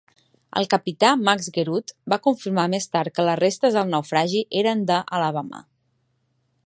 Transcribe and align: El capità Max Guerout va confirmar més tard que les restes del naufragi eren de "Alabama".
El 0.59 0.67
capità 0.69 1.09
Max 1.27 1.49
Guerout 1.57 1.93
va 2.13 2.19
confirmar 2.29 2.65
més 2.75 2.89
tard 2.97 3.15
que 3.19 3.25
les 3.29 3.37
restes 3.43 3.77
del 3.79 3.93
naufragi 3.93 4.43
eren 4.63 4.83
de 4.93 4.99
"Alabama". 5.19 5.63